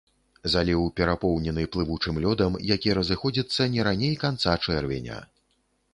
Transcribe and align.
Заліў 0.53 0.85
перапоўнены 0.99 1.65
плывучым 1.75 2.15
лёдам, 2.25 2.57
які 2.75 2.97
разыходзіцца 3.01 3.61
не 3.77 3.81
раней 3.89 4.15
канца 4.25 4.57
чэрвеня. 4.65 5.25